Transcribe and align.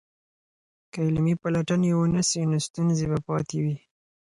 که 0.91 0.99
عملي 1.07 1.33
پلټنې 1.41 1.91
ونه 1.95 2.21
سي 2.29 2.41
نو 2.49 2.57
ستونزې 2.67 3.05
به 3.11 3.19
پاتې 3.27 3.57
وي. 3.63 3.75